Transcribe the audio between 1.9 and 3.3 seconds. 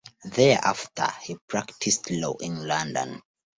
law in London.